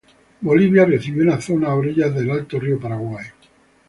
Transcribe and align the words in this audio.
Bolivia 0.41 0.83
recibió 0.83 1.21
una 1.21 1.39
zona 1.39 1.67
a 1.67 1.75
orillas 1.75 2.15
del 2.15 2.31
alto 2.31 2.59
río 2.59 2.79
Paraguay. 2.79 3.23